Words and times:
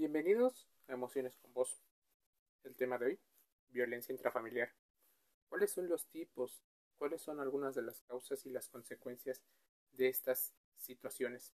Bienvenidos 0.00 0.66
a 0.88 0.94
Emociones 0.94 1.36
con 1.36 1.52
Vos. 1.52 1.78
El 2.64 2.74
tema 2.74 2.96
de 2.96 3.04
hoy, 3.04 3.20
violencia 3.68 4.14
intrafamiliar. 4.14 4.72
¿Cuáles 5.50 5.72
son 5.72 5.90
los 5.90 6.06
tipos? 6.06 6.62
¿Cuáles 6.96 7.20
son 7.20 7.38
algunas 7.38 7.74
de 7.74 7.82
las 7.82 8.00
causas 8.04 8.46
y 8.46 8.50
las 8.50 8.70
consecuencias 8.70 9.42
de 9.92 10.08
estas 10.08 10.54
situaciones? 10.78 11.52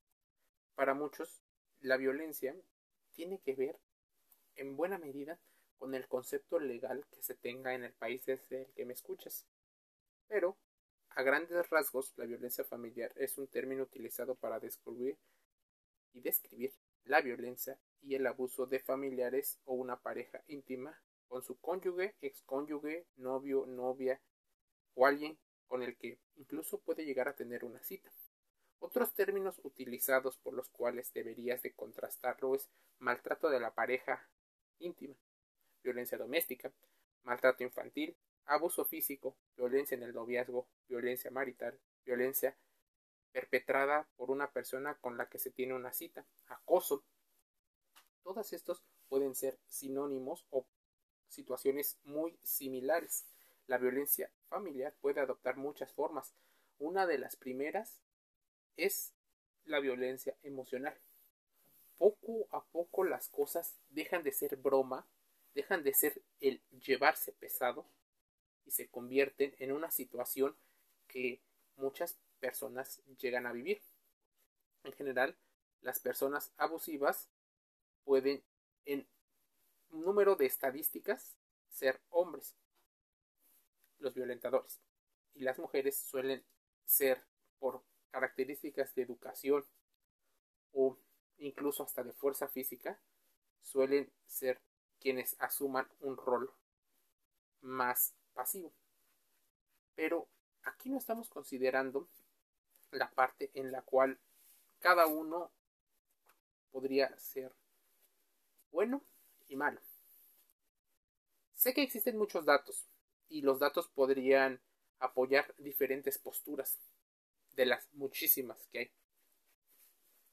Para 0.73 0.96
muchos, 0.96 1.43
la 1.81 1.97
violencia 1.97 2.55
tiene 3.12 3.38
que 3.41 3.54
ver 3.54 3.79
en 4.55 4.76
buena 4.76 4.97
medida 4.97 5.39
con 5.78 5.94
el 5.94 6.08
concepto 6.08 6.58
legal 6.58 7.05
que 7.12 7.21
se 7.21 7.35
tenga 7.35 7.76
en 7.76 7.83
el 7.83 7.94
país 7.94 8.26
desde 8.26 8.63
el 8.63 8.73
que 8.73 8.85
me 8.85 8.94
escuchas. 8.94 9.46
Pero, 10.28 10.58
a 11.10 11.21
grandes 11.21 11.69
rasgos, 11.69 12.12
la 12.17 12.26
violencia 12.26 12.63
familiar 12.63 13.13
es 13.17 13.37
un 13.37 13.47
término 13.47 13.83
utilizado 13.83 14.33
para 14.33 14.60
descubrir 14.60 15.19
y 16.12 16.21
describir 16.21 16.73
la 17.03 17.21
violencia 17.21 17.77
y 18.02 18.16
el 18.16 18.26
abuso 18.27 18.66
de 18.66 18.80
familiares 18.80 19.60
o 19.66 19.73
una 19.73 20.00
pareja 20.02 20.44
íntima 20.48 21.00
con 21.28 21.44
su 21.44 21.59
cónyuge, 21.59 22.16
excónyuge, 22.22 23.05
novio, 23.16 23.66
novia 23.66 24.22
o 24.96 25.05
alguien 25.05 25.38
con 25.68 25.84
el 25.84 25.96
que 25.96 26.20
incluso 26.36 26.80
puede 26.80 27.06
llegar 27.06 27.28
a 27.28 27.36
tener 27.36 27.64
una 27.64 27.82
cita. 27.84 28.12
Otros 28.80 29.14
términos 29.14 29.62
utilizados 29.64 30.38
por 30.38 30.54
los 30.54 30.70
cuales 30.70 31.14
deberías 31.14 31.62
de 31.62 31.72
contrastarlo 31.73 32.56
es 32.56 32.68
maltrato 33.00 33.50
de 33.50 33.59
la 33.59 33.73
pareja 33.73 34.28
íntima, 34.80 35.16
violencia 35.84 36.18
doméstica, 36.18 36.73
maltrato 37.23 37.64
infantil, 37.64 38.18
abuso 38.45 38.86
físico, 38.86 39.38
violencia 39.56 39.95
en 39.95 40.04
el 40.04 40.14
noviazgo, 40.14 40.68
violencia 40.88 41.31
marital, 41.31 41.80
violencia 42.04 42.58
perpetrada 43.31 44.08
por 44.18 44.30
una 44.31 44.52
persona 44.52 44.95
con 44.95 45.18
la 45.18 45.30
que 45.30 45.40
se 45.40 45.52
tiene 45.52 45.73
una 45.73 45.94
cita, 45.94 46.26
acoso. 46.48 47.04
Todos 48.23 48.53
estos 48.53 48.81
pueden 49.09 49.35
ser 49.35 49.57
sinónimos 49.67 50.45
o 50.52 50.66
situaciones 51.27 51.97
muy 52.03 52.38
similares. 52.44 53.25
La 53.67 53.78
violencia 53.78 54.31
familiar 54.47 54.94
puede 55.02 55.22
adoptar 55.22 55.58
muchas 55.58 55.91
formas. 55.94 56.33
Una 56.80 57.08
de 57.08 57.17
las 57.17 57.36
primeras 57.36 58.02
es 58.78 59.13
la 59.66 59.80
violencia 59.80 60.36
emocional. 60.44 60.97
Poco 61.97 62.47
a 62.52 62.63
poco 62.63 63.03
las 63.03 63.30
cosas 63.30 63.78
dejan 63.89 64.23
de 64.23 64.31
ser 64.31 64.56
broma, 64.56 65.06
dejan 65.53 65.83
de 65.83 65.94
ser 65.94 66.22
el 66.39 66.61
llevarse 66.69 67.31
pesado 67.33 67.85
y 68.66 68.72
se 68.72 68.88
convierten 68.89 69.56
en 69.59 69.72
una 69.72 69.91
situación 69.91 70.56
que 71.08 71.41
muchas 71.75 72.17
personas 72.39 73.02
llegan 73.19 73.45
a 73.45 73.52
vivir. 73.52 73.81
En 74.83 74.94
general, 74.94 75.35
las 75.81 76.00
personas 76.00 76.52
abusivas 76.58 77.30
pueden, 78.03 78.44
en 78.85 79.07
número 79.91 80.35
de 80.35 80.45
estadísticas, 80.45 81.35
ser 81.69 82.02
hombres, 82.09 82.55
los 83.99 84.13
violentadores. 84.13 84.80
Y 85.33 85.41
las 85.41 85.59
mujeres 85.59 85.97
suelen 85.97 86.44
ser, 86.85 87.23
por 87.59 87.83
características 88.09 88.94
de 88.95 89.03
educación 89.03 89.66
o 90.73 90.97
incluso 91.38 91.83
hasta 91.83 92.03
de 92.03 92.13
fuerza 92.13 92.47
física, 92.47 92.99
suelen 93.61 94.11
ser 94.25 94.61
quienes 94.99 95.35
asuman 95.39 95.88
un 95.99 96.17
rol 96.17 96.52
más 97.61 98.13
pasivo. 98.33 98.72
Pero 99.95 100.27
aquí 100.63 100.89
no 100.89 100.97
estamos 100.97 101.29
considerando 101.29 102.07
la 102.91 103.09
parte 103.11 103.52
en 103.53 103.72
la 103.72 103.81
cual 103.81 104.19
cada 104.79 105.07
uno 105.07 105.52
podría 106.72 107.16
ser 107.17 107.53
bueno 108.72 109.03
y 109.47 109.55
malo. 109.55 109.80
Sé 111.53 111.73
que 111.73 111.83
existen 111.83 112.17
muchos 112.17 112.45
datos 112.45 112.88
y 113.30 113.41
los 113.41 113.59
datos 113.59 113.88
podrían 113.88 114.61
apoyar 115.00 115.53
diferentes 115.57 116.18
posturas 116.18 116.79
de 117.53 117.66
las 117.66 117.91
muchísimas 117.94 118.68
que 118.68 118.79
hay. 118.79 118.91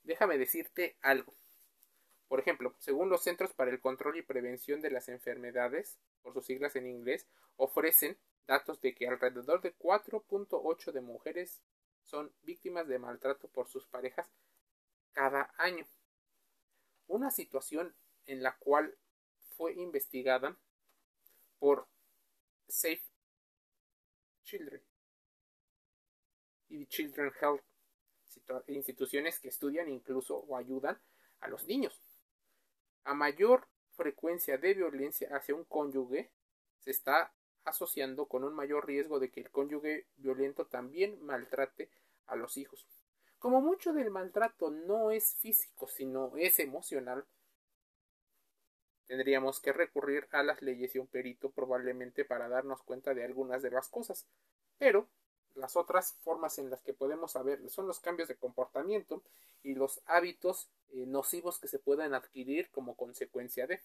Déjame 0.05 0.39
decirte 0.39 0.97
algo. 1.03 1.35
Por 2.29 2.41
ejemplo, 2.41 2.75
según 2.79 3.09
los 3.09 3.23
Centros 3.23 3.53
para 3.53 3.71
el 3.71 3.81
Control 3.81 4.17
y 4.17 4.23
Prevención 4.23 4.81
de 4.81 4.91
las 4.91 5.09
Enfermedades, 5.09 5.99
por 6.23 6.35
sus 6.35 6.47
siglas 6.47 6.77
en 6.77 6.87
inglés, 6.87 7.27
ofrecen 7.57 8.19
datos 8.47 8.81
de 8.81 8.95
que 8.95 9.09
alrededor 9.09 9.61
de 9.61 9.77
4.8 9.77 10.93
de 10.93 11.01
mujeres 11.01 11.61
son 12.05 12.33
víctimas 12.43 12.89
de 12.89 12.99
maltrato 12.99 13.49
por 13.49 13.69
sus 13.69 13.87
parejas 13.87 14.31
cada 15.13 15.53
año. 15.59 15.87
Una 17.07 17.31
situación 17.31 17.95
en 18.29 18.43
la 18.43 18.57
cual 18.59 18.97
fue 19.57 19.73
investigada 19.73 20.57
por 21.59 21.89
Safe 22.69 23.03
Children 24.45 24.83
y 26.69 26.87
Children 26.87 27.33
Health, 27.41 27.63
instituciones 28.67 29.41
que 29.41 29.49
estudian 29.49 29.89
incluso 29.89 30.37
o 30.37 30.57
ayudan 30.57 31.01
a 31.41 31.49
los 31.49 31.67
niños. 31.67 32.01
A 33.05 33.15
mayor 33.15 33.67
frecuencia 33.97 34.59
de 34.59 34.75
violencia 34.75 35.29
hacia 35.35 35.55
un 35.55 35.65
cónyuge 35.65 36.31
se 36.81 36.91
está 36.91 37.33
asociando 37.65 38.27
con 38.27 38.45
un 38.45 38.55
mayor 38.55 38.87
riesgo 38.87 39.19
de 39.19 39.31
que 39.31 39.41
el 39.41 39.51
cónyuge 39.51 40.07
violento 40.17 40.67
también 40.67 41.21
maltrate 41.25 41.91
a 42.27 42.37
los 42.37 42.59
hijos. 42.59 42.87
Como 43.39 43.63
mucho 43.63 43.95
del 43.95 44.11
maltrato 44.11 44.71
no 44.71 45.11
es 45.11 45.37
físico, 45.37 45.89
sino 45.89 46.37
es 46.37 46.59
emocional, 46.59 47.25
tendríamos 49.09 49.59
que 49.59 49.73
recurrir 49.73 50.29
a 50.31 50.43
las 50.43 50.63
leyes 50.63 50.95
y 50.95 50.99
un 50.99 51.07
perito 51.07 51.51
probablemente 51.51 52.25
para 52.25 52.49
darnos 52.49 52.83
cuenta 52.83 53.15
de 53.15 53.25
algunas 53.25 53.63
de 53.63 53.71
las 53.71 53.89
cosas. 53.89 54.27
Pero 54.79 55.09
las 55.55 55.77
otras 55.77 56.15
formas 56.23 56.59
en 56.59 56.71
las 56.71 56.83
que 56.83 56.93
podemos 56.93 57.33
saber 57.33 57.69
son 57.71 57.89
los 57.89 58.01
cambios 58.01 58.29
de 58.29 58.37
comportamiento 58.37 59.23
y 59.63 59.75
los 59.75 60.01
hábitos 60.07 60.69
eh, 60.91 61.07
nocivos 61.07 61.59
que 61.59 61.69
se 61.69 61.79
puedan 61.79 62.15
adquirir 62.15 62.71
como 62.71 62.97
consecuencia 62.97 63.67
de. 63.67 63.81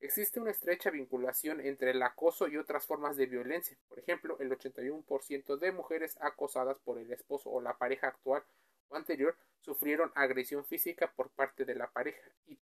Existe 0.00 0.40
una 0.40 0.50
estrecha 0.50 0.90
vinculación 0.90 1.60
entre 1.60 1.90
el 1.90 2.02
acoso 2.02 2.48
y 2.48 2.56
otras 2.56 2.86
formas 2.86 3.16
de 3.16 3.26
violencia. 3.26 3.76
Por 3.88 3.98
ejemplo, 3.98 4.36
el 4.40 4.50
81% 4.50 5.58
de 5.58 5.72
mujeres 5.72 6.16
acosadas 6.20 6.78
por 6.80 6.98
el 6.98 7.12
esposo 7.12 7.50
o 7.50 7.60
la 7.60 7.76
pareja 7.76 8.08
actual 8.08 8.42
o 8.88 8.96
anterior 8.96 9.36
sufrieron 9.60 10.10
agresión 10.14 10.64
física 10.64 11.12
por 11.14 11.30
parte 11.30 11.64
de 11.64 11.74
la 11.74 11.88
pareja 11.90 12.22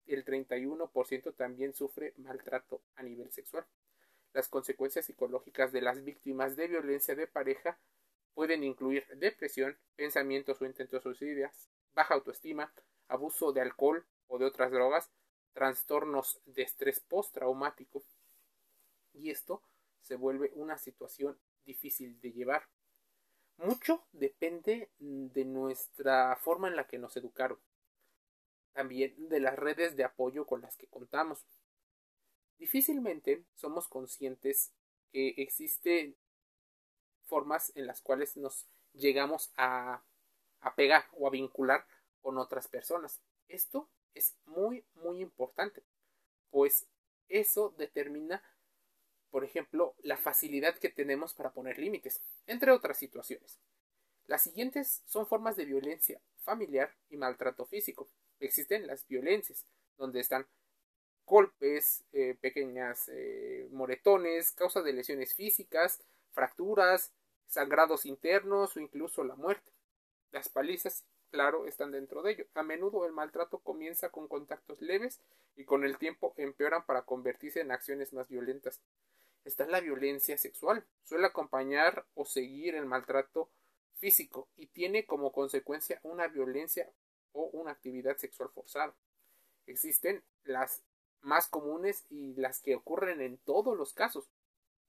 el 0.06 0.24
31% 0.24 1.34
también 1.34 1.74
sufre 1.74 2.12
maltrato 2.16 2.82
a 2.96 3.02
nivel 3.02 3.30
sexual. 3.32 3.64
Las 4.32 4.48
consecuencias 4.48 5.06
psicológicas 5.06 5.72
de 5.72 5.80
las 5.80 6.04
víctimas 6.04 6.56
de 6.56 6.68
violencia 6.68 7.14
de 7.14 7.26
pareja 7.26 7.78
pueden 8.34 8.64
incluir 8.64 9.06
depresión, 9.16 9.78
pensamientos 9.96 10.60
o 10.60 10.66
intentos 10.66 11.02
suicidas, 11.02 11.68
baja 11.94 12.14
autoestima, 12.14 12.72
abuso 13.08 13.52
de 13.52 13.60
alcohol 13.60 14.04
o 14.26 14.38
de 14.38 14.46
otras 14.46 14.72
drogas, 14.72 15.10
trastornos 15.52 16.40
de 16.46 16.62
estrés 16.62 17.00
postraumático 17.00 18.02
y 19.14 19.30
esto 19.30 19.62
se 20.02 20.16
vuelve 20.16 20.50
una 20.54 20.76
situación 20.76 21.38
difícil 21.64 22.20
de 22.20 22.32
llevar. 22.32 22.68
Mucho 23.56 24.04
depende 24.12 24.90
de 24.98 25.44
nuestra 25.44 26.36
forma 26.36 26.68
en 26.68 26.76
la 26.76 26.86
que 26.86 26.98
nos 26.98 27.16
educaron, 27.16 27.58
también 28.74 29.14
de 29.28 29.40
las 29.40 29.56
redes 29.56 29.96
de 29.96 30.04
apoyo 30.04 30.46
con 30.46 30.60
las 30.60 30.76
que 30.76 30.86
contamos. 30.88 31.46
Difícilmente 32.58 33.44
somos 33.54 33.88
conscientes 33.88 34.72
que 35.12 35.34
existen 35.38 36.16
formas 37.24 37.72
en 37.74 37.86
las 37.86 38.00
cuales 38.00 38.36
nos 38.36 38.66
llegamos 38.92 39.52
a, 39.56 40.02
a 40.60 40.74
pegar 40.74 41.04
o 41.12 41.26
a 41.26 41.30
vincular 41.30 41.86
con 42.20 42.38
otras 42.38 42.68
personas. 42.68 43.20
Esto 43.48 43.88
es 44.14 44.36
muy, 44.46 44.84
muy 44.94 45.20
importante, 45.20 45.82
pues 46.50 46.86
eso 47.28 47.74
determina, 47.76 48.42
por 49.30 49.44
ejemplo, 49.44 49.94
la 50.02 50.16
facilidad 50.16 50.78
que 50.78 50.88
tenemos 50.88 51.34
para 51.34 51.52
poner 51.52 51.78
límites, 51.78 52.20
entre 52.46 52.70
otras 52.70 52.98
situaciones. 52.98 53.58
Las 54.26 54.42
siguientes 54.42 55.02
son 55.06 55.26
formas 55.26 55.56
de 55.56 55.64
violencia 55.66 56.20
familiar 56.38 56.94
y 57.10 57.16
maltrato 57.16 57.66
físico. 57.66 58.08
Existen 58.44 58.86
las 58.86 59.06
violencias, 59.08 59.64
donde 59.96 60.20
están 60.20 60.46
golpes, 61.24 62.04
eh, 62.12 62.36
pequeñas 62.40 63.08
eh, 63.08 63.68
moretones, 63.70 64.52
causa 64.52 64.82
de 64.82 64.92
lesiones 64.92 65.34
físicas, 65.34 66.02
fracturas, 66.32 67.12
sangrados 67.46 68.04
internos 68.04 68.76
o 68.76 68.80
incluso 68.80 69.24
la 69.24 69.34
muerte. 69.34 69.72
Las 70.30 70.48
palizas 70.48 71.04
claro, 71.34 71.66
están 71.66 71.90
dentro 71.90 72.22
de 72.22 72.32
ello. 72.32 72.46
A 72.54 72.62
menudo 72.62 73.06
el 73.06 73.12
maltrato 73.12 73.58
comienza 73.58 74.10
con 74.10 74.28
contactos 74.28 74.80
leves 74.80 75.20
y 75.56 75.64
con 75.64 75.84
el 75.84 75.98
tiempo 75.98 76.32
empeoran 76.36 76.86
para 76.86 77.02
convertirse 77.02 77.60
en 77.60 77.72
acciones 77.72 78.12
más 78.12 78.28
violentas. 78.28 78.80
Está 79.44 79.66
la 79.66 79.80
violencia 79.80 80.38
sexual. 80.38 80.84
Suele 81.02 81.26
acompañar 81.26 82.06
o 82.14 82.24
seguir 82.24 82.76
el 82.76 82.86
maltrato 82.86 83.50
físico 83.94 84.48
y 84.56 84.68
tiene 84.68 85.06
como 85.06 85.32
consecuencia 85.32 85.98
una 86.04 86.28
violencia 86.28 86.88
o 87.34 87.50
una 87.52 87.72
actividad 87.72 88.16
sexual 88.16 88.48
forzada. 88.54 88.94
existen 89.66 90.22
las 90.44 90.82
más 91.20 91.48
comunes 91.48 92.04
y 92.10 92.34
las 92.34 92.60
que 92.60 92.74
ocurren 92.74 93.20
en 93.20 93.38
todos 93.38 93.76
los 93.76 93.92
casos. 93.92 94.30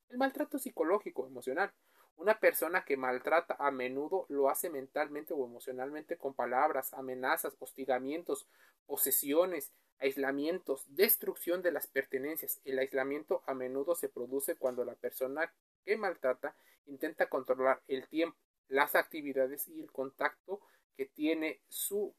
El 0.10 0.18
maltrato 0.18 0.60
psicológico, 0.60 1.26
emocional. 1.26 1.74
Una 2.18 2.40
persona 2.40 2.86
que 2.86 2.98
maltrata 2.98 3.56
a 3.60 3.72
menudo 3.72 4.26
lo 4.30 4.50
hace 4.50 4.70
mentalmente 4.70 5.34
o 5.34 5.46
emocionalmente 5.46 6.18
con 6.18 6.34
palabras, 6.34 6.94
amenazas, 6.94 7.56
hostigamientos, 7.60 8.48
posesiones, 8.86 9.72
aislamientos, 10.00 10.86
destrucción 10.88 11.62
de 11.62 11.72
las 11.72 11.88
pertenencias. 11.88 12.62
El 12.64 12.80
aislamiento 12.80 13.44
a 13.48 13.54
menudo 13.54 13.96
se 13.96 14.10
produce 14.10 14.56
cuando 14.56 14.86
la 14.86 14.96
persona 14.96 15.54
que 15.84 15.98
maltrata 15.98 16.56
intenta 16.86 17.28
controlar 17.28 17.82
el 17.88 18.08
tiempo, 18.08 18.38
las 18.68 18.96
actividades 18.96 19.68
y 19.68 19.82
el 19.82 19.92
contacto 19.92 20.62
que 20.96 21.06
tiene 21.06 21.62
su 21.68 22.14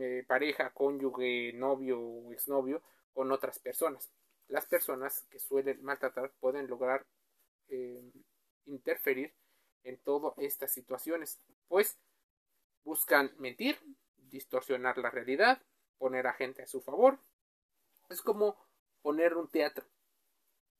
eh, 0.00 0.24
pareja, 0.26 0.72
cónyuge, 0.72 1.52
novio 1.54 2.00
o 2.00 2.32
exnovio 2.32 2.82
con 3.12 3.30
otras 3.32 3.58
personas. 3.58 4.10
Las 4.48 4.66
personas 4.66 5.26
que 5.30 5.38
suelen 5.38 5.82
maltratar 5.82 6.32
pueden 6.40 6.66
lograr 6.68 7.06
eh, 7.68 8.12
interferir 8.66 9.34
en 9.84 9.98
todas 9.98 10.34
estas 10.38 10.72
situaciones, 10.72 11.40
pues 11.68 11.98
buscan 12.84 13.32
mentir, 13.38 13.78
distorsionar 14.16 14.98
la 14.98 15.10
realidad, 15.10 15.62
poner 15.98 16.26
a 16.26 16.32
gente 16.32 16.62
a 16.62 16.66
su 16.66 16.80
favor. 16.80 17.18
Es 18.08 18.20
como 18.22 18.56
poner 19.02 19.34
un 19.34 19.48
teatro, 19.48 19.86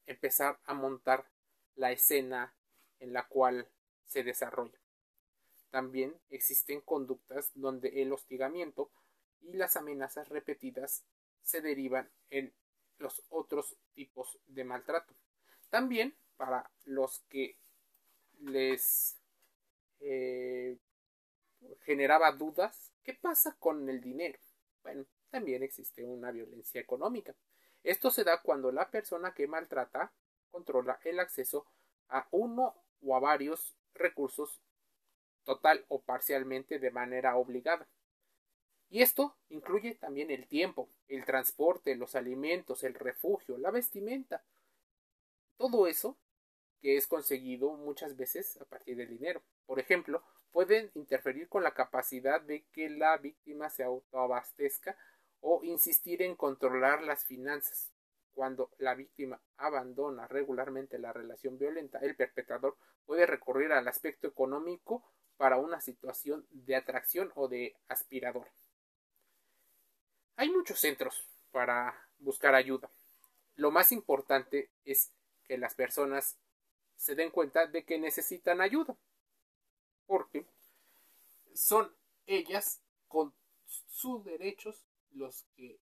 empezar 0.06 0.58
a 0.64 0.75
montar 0.75 1.29
la 1.75 1.93
escena 1.93 2.55
en 2.99 3.12
la 3.12 3.26
cual 3.29 3.69
se 4.05 4.23
desarrolla. 4.23 4.79
También 5.76 6.19
existen 6.31 6.81
conductas 6.81 7.50
donde 7.55 8.00
el 8.00 8.11
hostigamiento 8.11 8.90
y 9.43 9.52
las 9.52 9.76
amenazas 9.76 10.31
repetidas 10.31 11.05
se 11.43 11.61
derivan 11.61 12.11
en 12.31 12.55
los 12.96 13.23
otros 13.28 13.76
tipos 13.93 14.38
de 14.46 14.64
maltrato. 14.64 15.12
También 15.69 16.17
para 16.38 16.70
los 16.87 17.20
que 17.28 17.58
les 18.40 19.19
eh, 20.00 20.78
generaba 21.82 22.32
dudas, 22.32 22.90
¿qué 23.02 23.12
pasa 23.12 23.55
con 23.61 23.87
el 23.90 24.00
dinero? 24.00 24.38
Bueno, 24.82 25.05
también 25.29 25.62
existe 25.62 26.06
una 26.06 26.31
violencia 26.31 26.81
económica. 26.81 27.34
Esto 27.82 28.11
se 28.11 28.25
da 28.25 28.40
cuando 28.40 28.72
la 28.72 28.90
persona 28.90 29.34
que 29.34 29.46
maltrata 29.46 30.11
controla 30.50 30.99
el 31.05 31.20
acceso 31.20 31.67
a 32.08 32.26
uno 32.31 32.82
o 33.02 33.14
a 33.14 33.20
varios 33.20 33.76
recursos 33.93 34.62
total 35.46 35.87
o 35.88 36.02
parcialmente 36.02 36.78
de 36.78 36.90
manera 36.90 37.37
obligada. 37.37 37.88
Y 38.90 39.00
esto 39.00 39.34
incluye 39.48 39.94
también 39.94 40.31
el 40.31 40.46
tiempo, 40.46 40.90
el 41.08 41.25
transporte, 41.25 41.94
los 41.96 42.14
alimentos, 42.14 42.84
el 42.84 42.94
refugio, 42.94 43.56
la 43.56 43.70
vestimenta. 43.70 44.44
Todo 45.56 45.87
eso 45.87 46.19
que 46.82 46.96
es 46.96 47.06
conseguido 47.06 47.72
muchas 47.72 48.16
veces 48.16 48.60
a 48.60 48.64
partir 48.66 48.96
del 48.96 49.08
dinero. 49.08 49.43
Por 49.64 49.81
ejemplo, 49.81 50.22
pueden 50.52 50.90
interferir 50.94 51.48
con 51.48 51.62
la 51.62 51.72
capacidad 51.72 52.40
de 52.40 52.64
que 52.72 52.90
la 52.90 53.16
víctima 53.16 53.70
se 53.70 53.82
autoabastezca 53.82 54.96
o 55.40 55.62
insistir 55.64 56.22
en 56.22 56.37
controlar 56.37 57.02
las 57.02 57.25
finanzas. 57.25 57.95
Cuando 58.36 58.70
la 58.80 58.94
víctima 58.94 59.40
abandona 59.56 60.28
regularmente 60.28 60.98
la 60.98 61.10
relación 61.10 61.56
violenta, 61.56 62.00
el 62.00 62.14
perpetrador 62.14 62.76
puede 63.06 63.24
recurrir 63.24 63.72
al 63.72 63.88
aspecto 63.88 64.26
económico 64.26 65.02
para 65.38 65.56
una 65.56 65.80
situación 65.80 66.46
de 66.50 66.76
atracción 66.76 67.32
o 67.34 67.48
de 67.48 67.74
aspirador. 67.88 68.46
Hay 70.36 70.50
muchos 70.50 70.78
centros 70.78 71.26
para 71.50 71.98
buscar 72.18 72.54
ayuda. 72.54 72.90
Lo 73.54 73.70
más 73.70 73.90
importante 73.90 74.68
es 74.84 75.10
que 75.44 75.56
las 75.56 75.74
personas 75.74 76.36
se 76.94 77.14
den 77.14 77.30
cuenta 77.30 77.64
de 77.66 77.86
que 77.86 77.98
necesitan 77.98 78.60
ayuda. 78.60 78.98
Porque 80.06 80.44
son 81.54 81.90
ellas 82.26 82.82
con 83.08 83.32
sus 83.64 84.22
derechos 84.26 84.84
los 85.12 85.46
que 85.56 85.78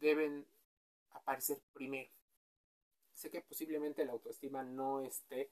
deben 0.00 0.46
aparecer 1.16 1.60
primero. 1.72 2.10
Sé 3.12 3.30
que 3.30 3.40
posiblemente 3.40 4.04
la 4.04 4.12
autoestima 4.12 4.62
no 4.62 5.00
esté 5.00 5.50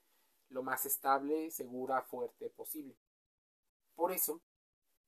lo 0.51 0.63
más 0.63 0.87
estable, 0.87 1.51
segura, 1.51 2.03
fuerte 2.03 2.51
posible. 2.51 2.97
Por 3.95 4.13
eso 4.13 4.43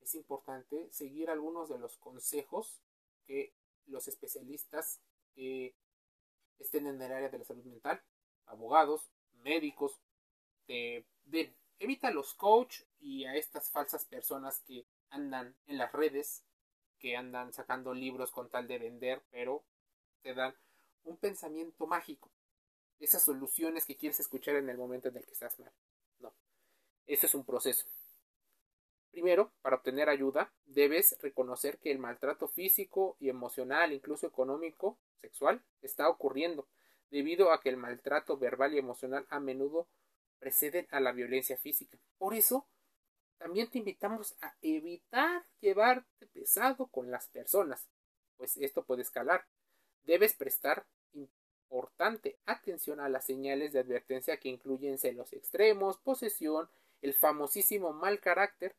es 0.01 0.15
importante 0.15 0.91
seguir 0.91 1.29
algunos 1.29 1.69
de 1.69 1.77
los 1.77 1.97
consejos 1.97 2.81
que 3.25 3.53
los 3.85 4.07
especialistas 4.07 5.01
que 5.35 5.75
estén 6.59 6.87
en 6.87 7.01
el 7.01 7.11
área 7.11 7.29
de 7.29 7.37
la 7.37 7.45
salud 7.45 7.63
mental, 7.65 8.01
abogados, 8.45 9.09
médicos, 9.43 9.99
te 10.65 11.05
den. 11.25 11.55
Evita 11.79 12.07
a 12.07 12.11
los 12.11 12.33
coach 12.33 12.81
y 12.99 13.25
a 13.25 13.35
estas 13.35 13.69
falsas 13.69 14.05
personas 14.05 14.61
que 14.61 14.87
andan 15.09 15.55
en 15.67 15.77
las 15.77 15.91
redes, 15.91 16.43
que 16.97 17.15
andan 17.15 17.53
sacando 17.53 17.93
libros 17.93 18.31
con 18.31 18.49
tal 18.49 18.67
de 18.67 18.79
vender, 18.79 19.23
pero 19.29 19.63
te 20.21 20.33
dan 20.33 20.55
un 21.03 21.17
pensamiento 21.17 21.87
mágico. 21.87 22.31
Esas 22.99 23.23
soluciones 23.23 23.85
que 23.85 23.95
quieres 23.95 24.19
escuchar 24.19 24.55
en 24.55 24.69
el 24.69 24.77
momento 24.77 25.09
en 25.09 25.17
el 25.17 25.25
que 25.25 25.33
estás 25.33 25.59
mal. 25.59 25.71
No. 26.19 26.33
Eso 27.05 27.25
es 27.25 27.35
un 27.35 27.45
proceso. 27.45 27.85
Primero, 29.11 29.51
para 29.61 29.77
obtener 29.77 30.09
ayuda, 30.09 30.53
debes 30.65 31.17
reconocer 31.21 31.79
que 31.79 31.91
el 31.91 31.99
maltrato 31.99 32.47
físico 32.47 33.17
y 33.19 33.29
emocional, 33.29 33.93
incluso 33.93 34.27
económico, 34.27 34.99
sexual, 35.15 35.63
está 35.81 36.07
ocurriendo, 36.09 36.67
debido 37.09 37.51
a 37.51 37.61
que 37.61 37.69
el 37.69 37.77
maltrato 37.77 38.37
verbal 38.37 38.73
y 38.73 38.77
emocional 38.77 39.25
a 39.29 39.39
menudo 39.39 39.87
preceden 40.39 40.87
a 40.91 40.99
la 40.99 41.13
violencia 41.13 41.57
física. 41.57 41.97
Por 42.17 42.33
eso, 42.33 42.67
también 43.37 43.69
te 43.69 43.79
invitamos 43.79 44.35
a 44.41 44.55
evitar 44.61 45.45
llevarte 45.61 46.27
pesado 46.27 46.87
con 46.87 47.09
las 47.09 47.27
personas, 47.27 47.87
pues 48.35 48.57
esto 48.57 48.83
puede 48.83 49.01
escalar. 49.01 49.45
Debes 50.07 50.33
prestar 50.33 50.87
importante 51.11 52.37
atención 52.45 53.01
a 53.01 53.09
las 53.09 53.25
señales 53.25 53.73
de 53.73 53.79
advertencia 53.79 54.37
que 54.37 54.47
incluyen 54.47 54.97
celos 54.97 55.33
extremos, 55.33 55.97
posesión, 55.97 56.69
el 57.01 57.13
famosísimo 57.13 57.91
mal 57.91 58.21
carácter, 58.21 58.73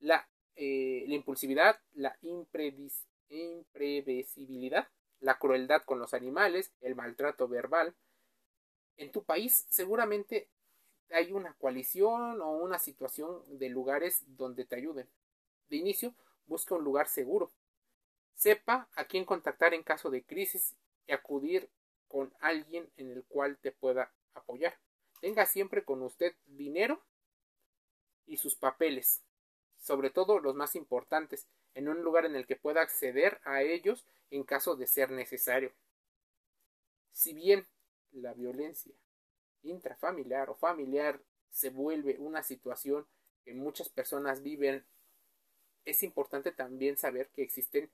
la, 0.00 0.28
eh, 0.56 1.04
impulsividad, 1.06 1.80
la 1.94 2.18
imprevisibilidad, 3.30 4.88
la 5.20 5.38
crueldad 5.38 5.82
con 5.84 6.00
los 6.00 6.12
animales, 6.12 6.72
el 6.80 6.96
maltrato 6.96 7.46
verbal. 7.46 7.94
En 8.96 9.12
tu 9.12 9.22
país 9.22 9.66
seguramente 9.70 10.48
hay 11.10 11.30
una 11.32 11.54
coalición 11.54 12.42
o 12.42 12.50
una 12.50 12.80
situación 12.80 13.44
de 13.46 13.68
lugares 13.68 14.24
donde 14.26 14.64
te 14.64 14.74
ayuden. 14.74 15.08
De 15.68 15.76
inicio, 15.76 16.16
busca 16.46 16.74
un 16.74 16.82
lugar 16.82 17.06
seguro. 17.06 17.52
Sepa 18.34 18.88
a 18.94 19.04
quién 19.04 19.24
contactar 19.24 19.74
en 19.74 19.82
caso 19.82 20.10
de 20.10 20.24
crisis 20.24 20.74
y 21.06 21.12
acudir 21.12 21.70
con 22.08 22.32
alguien 22.40 22.90
en 22.96 23.10
el 23.10 23.24
cual 23.24 23.58
te 23.58 23.72
pueda 23.72 24.12
apoyar. 24.34 24.78
Tenga 25.20 25.46
siempre 25.46 25.84
con 25.84 26.02
usted 26.02 26.34
dinero 26.46 27.02
y 28.26 28.36
sus 28.36 28.54
papeles 28.54 29.22
sobre 29.84 30.08
todo 30.08 30.40
los 30.40 30.54
más 30.54 30.76
importantes, 30.76 31.46
en 31.74 31.88
un 31.88 32.02
lugar 32.02 32.24
en 32.24 32.36
el 32.36 32.46
que 32.46 32.56
pueda 32.56 32.80
acceder 32.80 33.38
a 33.44 33.60
ellos 33.60 34.06
en 34.30 34.42
caso 34.42 34.76
de 34.76 34.86
ser 34.86 35.10
necesario. 35.10 35.72
Si 37.12 37.34
bien 37.34 37.66
la 38.12 38.32
violencia 38.32 38.94
intrafamiliar 39.62 40.48
o 40.48 40.54
familiar 40.54 41.20
se 41.50 41.68
vuelve 41.68 42.16
una 42.18 42.42
situación 42.42 43.06
que 43.44 43.52
muchas 43.52 43.90
personas 43.90 44.42
viven, 44.42 44.86
es 45.84 46.02
importante 46.02 46.50
también 46.50 46.96
saber 46.96 47.28
que 47.28 47.42
existen 47.42 47.90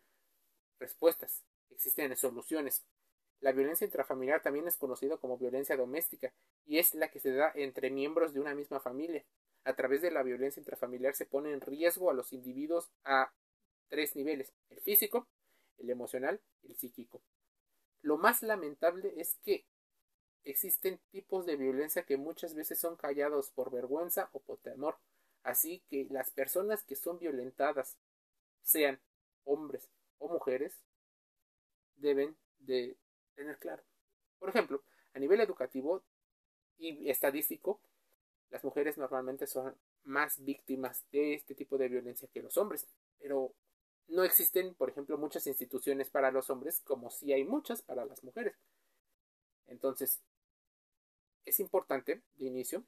respuestas, 0.80 1.44
existen 1.70 2.16
soluciones. 2.16 2.82
La 3.40 3.52
violencia 3.52 3.84
intrafamiliar 3.84 4.42
también 4.42 4.66
es 4.66 4.76
conocida 4.76 5.16
como 5.16 5.38
violencia 5.38 5.76
doméstica 5.76 6.32
y 6.66 6.78
es 6.78 6.94
la 6.94 7.10
que 7.10 7.20
se 7.20 7.32
da 7.32 7.52
entre 7.54 7.90
miembros 7.90 8.34
de 8.34 8.40
una 8.40 8.54
misma 8.54 8.80
familia 8.80 9.24
a 9.64 9.74
través 9.74 10.02
de 10.02 10.10
la 10.10 10.22
violencia 10.22 10.60
intrafamiliar 10.60 11.14
se 11.14 11.26
pone 11.26 11.52
en 11.52 11.60
riesgo 11.60 12.10
a 12.10 12.14
los 12.14 12.32
individuos 12.32 12.90
a 13.04 13.32
tres 13.88 14.16
niveles, 14.16 14.52
el 14.70 14.80
físico, 14.80 15.28
el 15.78 15.90
emocional 15.90 16.40
y 16.62 16.72
el 16.72 16.76
psíquico. 16.76 17.22
Lo 18.02 18.16
más 18.16 18.42
lamentable 18.42 19.12
es 19.16 19.36
que 19.44 19.66
existen 20.44 20.98
tipos 21.10 21.44
de 21.44 21.56
violencia 21.56 22.04
que 22.04 22.16
muchas 22.16 22.54
veces 22.54 22.78
son 22.78 22.96
callados 22.96 23.50
por 23.50 23.70
vergüenza 23.70 24.30
o 24.32 24.40
por 24.40 24.58
temor. 24.58 24.96
Así 25.42 25.82
que 25.90 26.06
las 26.10 26.30
personas 26.30 26.82
que 26.82 26.96
son 26.96 27.18
violentadas, 27.18 27.98
sean 28.62 29.00
hombres 29.44 29.88
o 30.20 30.28
mujeres, 30.28 30.72
deben 31.96 32.36
de 32.60 32.96
tener 33.34 33.58
claro. 33.58 33.82
Por 34.38 34.48
ejemplo, 34.48 34.82
a 35.14 35.18
nivel 35.18 35.40
educativo 35.40 36.04
y 36.78 37.10
estadístico, 37.10 37.80
las 38.50 38.64
mujeres 38.64 38.96
normalmente 38.98 39.46
son 39.46 39.76
más 40.04 40.42
víctimas 40.44 41.04
de 41.10 41.34
este 41.34 41.54
tipo 41.54 41.78
de 41.78 41.88
violencia 41.88 42.28
que 42.32 42.42
los 42.42 42.56
hombres, 42.56 42.86
pero 43.18 43.52
no 44.08 44.24
existen, 44.24 44.74
por 44.74 44.90
ejemplo, 44.90 45.18
muchas 45.18 45.46
instituciones 45.46 46.10
para 46.10 46.30
los 46.30 46.50
hombres 46.50 46.80
como 46.80 47.10
si 47.10 47.32
hay 47.32 47.44
muchas 47.44 47.82
para 47.82 48.04
las 48.04 48.24
mujeres. 48.24 48.56
Entonces, 49.66 50.20
es 51.44 51.60
importante, 51.60 52.22
de 52.36 52.46
inicio, 52.46 52.84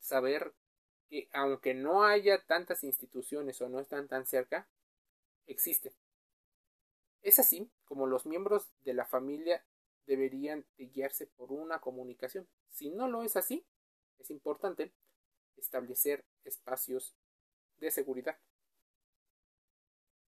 saber 0.00 0.54
que 1.08 1.28
aunque 1.32 1.74
no 1.74 2.04
haya 2.04 2.42
tantas 2.46 2.84
instituciones 2.84 3.60
o 3.60 3.68
no 3.68 3.80
están 3.80 4.08
tan 4.08 4.26
cerca, 4.26 4.66
existen. 5.46 5.92
Es 7.24 7.38
así 7.38 7.70
como 7.86 8.06
los 8.06 8.26
miembros 8.26 8.70
de 8.84 8.92
la 8.92 9.06
familia 9.06 9.64
deberían 10.06 10.66
guiarse 10.76 11.26
por 11.26 11.52
una 11.52 11.80
comunicación. 11.80 12.46
Si 12.68 12.90
no 12.90 13.08
lo 13.08 13.22
es 13.22 13.34
así, 13.34 13.66
es 14.18 14.30
importante 14.30 14.92
establecer 15.56 16.26
espacios 16.44 17.16
de 17.78 17.90
seguridad. 17.90 18.38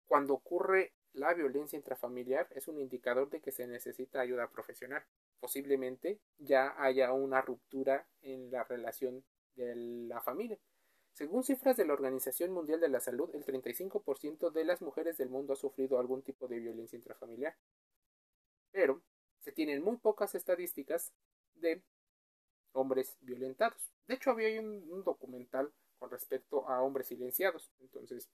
Cuando 0.05 0.33
ocurre 0.33 0.93
la 1.11 1.33
violencia 1.33 1.75
intrafamiliar 1.75 2.47
es 2.51 2.69
un 2.69 2.79
indicador 2.79 3.29
de 3.29 3.41
que 3.41 3.51
se 3.51 3.67
necesita 3.67 4.21
ayuda 4.21 4.49
profesional. 4.49 5.03
Posiblemente 5.41 6.21
ya 6.37 6.73
haya 6.81 7.11
una 7.11 7.41
ruptura 7.41 8.07
en 8.21 8.49
la 8.49 8.63
relación 8.63 9.25
de 9.55 9.75
la 9.75 10.21
familia. 10.21 10.57
Según 11.17 11.43
cifras 11.43 11.75
de 11.75 11.83
la 11.83 11.93
Organización 11.93 12.51
Mundial 12.51 12.79
de 12.79 12.89
la 12.89 12.99
Salud, 12.99 13.33
el 13.33 13.43
35% 13.43 14.51
de 14.51 14.63
las 14.63 14.83
mujeres 14.83 15.17
del 15.17 15.29
mundo 15.29 15.53
ha 15.53 15.55
sufrido 15.55 15.97
algún 15.97 16.21
tipo 16.21 16.47
de 16.47 16.59
violencia 16.59 16.95
intrafamiliar. 16.95 17.57
Pero 18.71 19.01
se 19.39 19.51
tienen 19.51 19.81
muy 19.81 19.97
pocas 19.97 20.35
estadísticas 20.35 21.11
de 21.55 21.81
hombres 22.73 23.17
violentados. 23.21 23.91
De 24.05 24.13
hecho, 24.13 24.29
había 24.29 24.61
un, 24.61 25.03
documental 25.03 25.73
con 25.97 26.11
respecto 26.11 26.69
a 26.69 26.83
hombres 26.83 27.07
silenciados. 27.07 27.71
Entonces, 27.79 28.29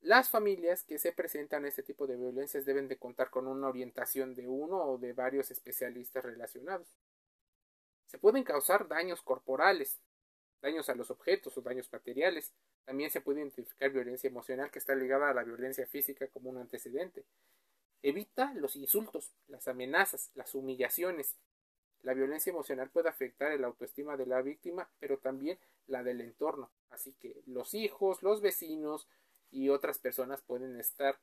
las 0.00 0.30
familias 0.30 0.82
que 0.82 0.98
se 0.98 1.12
presentan 1.12 1.64
a 1.64 1.68
este 1.68 1.84
tipo 1.84 2.08
de 2.08 2.16
violencias 2.16 2.64
deben 2.64 2.88
de 2.88 2.98
contar 2.98 3.30
con 3.30 3.46
una 3.46 3.68
orientación 3.68 4.34
de 4.34 4.48
uno 4.48 4.82
o 4.82 4.98
de 4.98 5.12
varios 5.12 5.52
especialistas 5.52 6.24
relacionados. 6.24 6.98
Se 8.06 8.18
pueden 8.18 8.42
causar 8.42 8.88
daños 8.88 9.22
corporales, 9.22 10.02
daños 10.64 10.88
a 10.88 10.94
los 10.94 11.10
objetos 11.10 11.56
o 11.58 11.60
daños 11.60 11.92
materiales. 11.92 12.52
También 12.84 13.10
se 13.10 13.20
puede 13.20 13.40
identificar 13.40 13.90
violencia 13.90 14.28
emocional 14.28 14.70
que 14.70 14.78
está 14.78 14.94
ligada 14.94 15.28
a 15.28 15.34
la 15.34 15.44
violencia 15.44 15.86
física 15.86 16.26
como 16.28 16.48
un 16.48 16.56
antecedente. 16.56 17.24
Evita 18.02 18.52
los 18.54 18.74
insultos, 18.74 19.30
las 19.46 19.68
amenazas, 19.68 20.30
las 20.34 20.54
humillaciones. 20.54 21.36
La 22.02 22.14
violencia 22.14 22.50
emocional 22.50 22.88
puede 22.90 23.10
afectar 23.10 23.52
el 23.52 23.64
autoestima 23.64 24.16
de 24.16 24.26
la 24.26 24.40
víctima, 24.40 24.88
pero 25.00 25.18
también 25.18 25.58
la 25.86 26.02
del 26.02 26.22
entorno. 26.22 26.70
Así 26.90 27.12
que 27.12 27.42
los 27.46 27.74
hijos, 27.74 28.22
los 28.22 28.40
vecinos 28.40 29.06
y 29.50 29.68
otras 29.68 29.98
personas 29.98 30.40
pueden 30.42 30.80
estar 30.80 31.18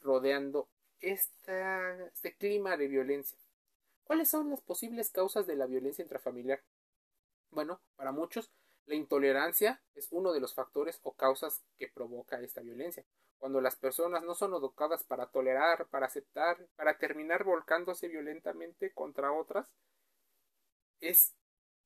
rodeando 0.00 0.68
este 1.00 2.36
clima 2.36 2.76
de 2.76 2.88
violencia. 2.88 3.38
¿Cuáles 4.04 4.28
son 4.28 4.50
las 4.50 4.60
posibles 4.60 5.10
causas 5.10 5.46
de 5.46 5.54
la 5.54 5.66
violencia 5.66 6.02
intrafamiliar? 6.02 6.62
Bueno, 7.50 7.80
para 7.96 8.12
muchos 8.12 8.50
la 8.86 8.94
intolerancia 8.94 9.82
es 9.94 10.08
uno 10.10 10.32
de 10.32 10.40
los 10.40 10.54
factores 10.54 10.98
o 11.02 11.12
causas 11.14 11.62
que 11.78 11.88
provoca 11.88 12.40
esta 12.40 12.60
violencia. 12.60 13.04
Cuando 13.38 13.60
las 13.60 13.76
personas 13.76 14.22
no 14.22 14.34
son 14.34 14.54
educadas 14.54 15.04
para 15.04 15.26
tolerar, 15.26 15.86
para 15.88 16.06
aceptar, 16.06 16.66
para 16.76 16.98
terminar 16.98 17.44
volcándose 17.44 18.08
violentamente 18.08 18.92
contra 18.92 19.32
otras, 19.32 19.68
es 21.00 21.34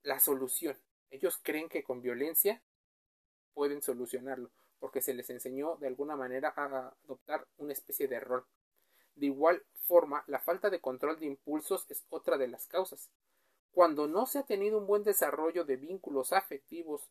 la 0.02 0.20
solución. 0.20 0.76
Ellos 1.10 1.38
creen 1.42 1.68
que 1.68 1.82
con 1.82 2.02
violencia 2.02 2.62
pueden 3.54 3.82
solucionarlo, 3.82 4.50
porque 4.78 5.00
se 5.00 5.14
les 5.14 5.30
enseñó 5.30 5.76
de 5.76 5.86
alguna 5.86 6.16
manera 6.16 6.52
a 6.56 6.94
adoptar 7.04 7.46
una 7.56 7.72
especie 7.72 8.08
de 8.08 8.20
rol. 8.20 8.44
De 9.14 9.26
igual 9.26 9.64
forma, 9.86 10.24
la 10.26 10.40
falta 10.40 10.68
de 10.68 10.80
control 10.80 11.18
de 11.18 11.26
impulsos 11.26 11.86
es 11.88 12.04
otra 12.10 12.36
de 12.36 12.48
las 12.48 12.66
causas. 12.66 13.10
Cuando 13.76 14.06
no 14.06 14.24
se 14.24 14.38
ha 14.38 14.42
tenido 14.42 14.78
un 14.78 14.86
buen 14.86 15.04
desarrollo 15.04 15.66
de 15.66 15.76
vínculos 15.76 16.32
afectivos, 16.32 17.10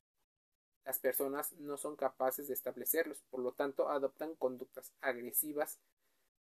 las 0.84 0.98
personas 0.98 1.54
no 1.60 1.78
son 1.78 1.96
capaces 1.96 2.48
de 2.48 2.56
establecerlos, 2.56 3.22
por 3.30 3.42
lo 3.42 3.52
tanto 3.52 3.88
adoptan 3.88 4.34
conductas 4.34 4.92
agresivas 5.00 5.78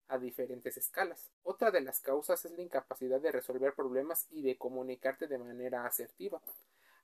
a 0.06 0.18
diferentes 0.18 0.76
escalas. 0.76 1.32
Otra 1.42 1.72
de 1.72 1.80
las 1.80 1.98
causas 1.98 2.44
es 2.44 2.52
la 2.52 2.62
incapacidad 2.62 3.20
de 3.20 3.32
resolver 3.32 3.74
problemas 3.74 4.28
y 4.30 4.42
de 4.42 4.56
comunicarte 4.56 5.26
de 5.26 5.38
manera 5.38 5.86
asertiva. 5.86 6.40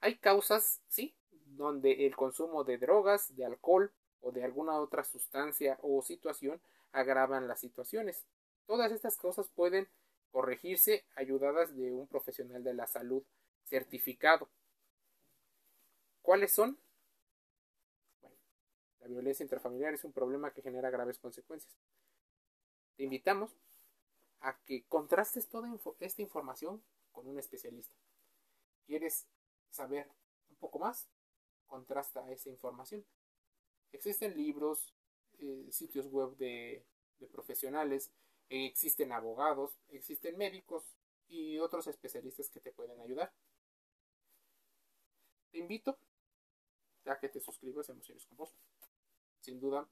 Hay 0.00 0.18
causas, 0.18 0.80
sí, 0.86 1.16
donde 1.44 2.06
el 2.06 2.14
consumo 2.14 2.62
de 2.62 2.78
drogas, 2.78 3.34
de 3.34 3.44
alcohol 3.44 3.90
o 4.20 4.30
de 4.30 4.44
alguna 4.44 4.78
otra 4.78 5.02
sustancia 5.02 5.76
o 5.82 6.02
situación 6.02 6.60
agravan 6.92 7.48
las 7.48 7.58
situaciones. 7.58 8.22
Todas 8.68 8.92
estas 8.92 9.16
causas 9.16 9.48
pueden 9.48 9.88
corregirse 10.30 11.04
ayudadas 11.16 11.74
de 11.76 11.92
un 11.92 12.06
profesional 12.06 12.62
de 12.62 12.74
la 12.74 12.86
salud 12.86 13.22
certificado. 13.64 14.48
¿Cuáles 16.22 16.52
son? 16.52 16.78
Bueno, 18.20 18.36
la 19.00 19.06
violencia 19.06 19.42
intrafamiliar 19.42 19.94
es 19.94 20.04
un 20.04 20.12
problema 20.12 20.52
que 20.52 20.62
genera 20.62 20.90
graves 20.90 21.18
consecuencias. 21.18 21.74
Te 22.96 23.04
invitamos 23.04 23.56
a 24.40 24.58
que 24.64 24.84
contrastes 24.86 25.48
toda 25.48 25.68
esta 26.00 26.22
información 26.22 26.82
con 27.12 27.26
un 27.26 27.38
especialista. 27.38 27.96
¿Quieres 28.86 29.26
saber 29.70 30.10
un 30.50 30.56
poco 30.56 30.78
más? 30.78 31.08
Contrasta 31.66 32.30
esa 32.30 32.48
información. 32.48 33.04
Existen 33.92 34.36
libros, 34.36 34.94
eh, 35.38 35.68
sitios 35.70 36.06
web 36.06 36.36
de 36.36 36.84
profesionales 37.32 38.12
existen 38.48 39.12
abogados, 39.12 39.78
existen 39.88 40.36
médicos 40.36 40.96
y 41.28 41.58
otros 41.58 41.86
especialistas 41.86 42.48
que 42.50 42.60
te 42.60 42.72
pueden 42.72 43.00
ayudar. 43.00 43.32
Te 45.50 45.58
invito 45.58 45.98
a 47.06 47.18
que 47.18 47.28
te 47.28 47.40
suscribas 47.40 47.88
a 47.88 47.92
Emociones 47.92 48.26
con 48.26 48.36
Vos. 48.36 48.54
Sin 49.40 49.60
duda, 49.60 49.88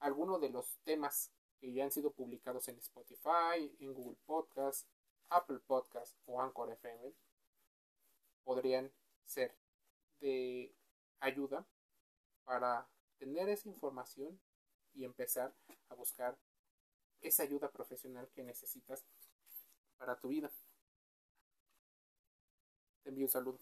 algunos 0.00 0.40
de 0.40 0.50
los 0.50 0.78
temas 0.84 1.32
que 1.58 1.72
ya 1.72 1.84
han 1.84 1.92
sido 1.92 2.12
publicados 2.12 2.68
en 2.68 2.78
Spotify, 2.78 3.74
en 3.78 3.94
Google 3.94 4.18
Podcast, 4.26 4.88
Apple 5.28 5.60
Podcast 5.60 6.16
o 6.26 6.40
Anchor 6.40 6.70
FM 6.72 7.14
podrían 8.44 8.92
ser 9.24 9.56
de 10.20 10.74
ayuda 11.20 11.66
para 12.44 12.88
tener 13.18 13.48
esa 13.48 13.68
información 13.68 14.40
y 14.94 15.04
empezar 15.04 15.54
a 15.88 15.94
buscar 15.94 16.36
esa 17.22 17.44
ayuda 17.44 17.70
profesional 17.70 18.28
que 18.34 18.42
necesitas 18.42 19.04
para 19.98 20.18
tu 20.18 20.28
vida. 20.28 20.50
Te 23.04 23.10
envío 23.10 23.26
un 23.26 23.30
saludo. 23.30 23.58